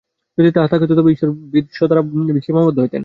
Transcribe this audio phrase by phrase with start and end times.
[0.37, 2.01] যদি তাহা থাকিত, তবে ঈশ্বর বিশ্ব দ্বারা
[2.41, 2.99] সীমাবদ্ধ হইতেন।